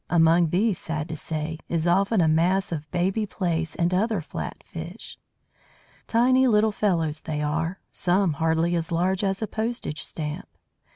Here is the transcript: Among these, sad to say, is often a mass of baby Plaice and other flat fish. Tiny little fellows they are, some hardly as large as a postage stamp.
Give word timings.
Among 0.09 0.49
these, 0.49 0.79
sad 0.79 1.07
to 1.09 1.15
say, 1.15 1.59
is 1.69 1.85
often 1.85 2.21
a 2.21 2.27
mass 2.27 2.71
of 2.71 2.89
baby 2.89 3.27
Plaice 3.27 3.75
and 3.75 3.93
other 3.93 4.19
flat 4.19 4.63
fish. 4.65 5.19
Tiny 6.07 6.47
little 6.47 6.71
fellows 6.71 7.21
they 7.21 7.43
are, 7.43 7.79
some 7.91 8.33
hardly 8.41 8.75
as 8.75 8.91
large 8.91 9.23
as 9.23 9.43
a 9.43 9.47
postage 9.47 10.01
stamp. 10.03 10.47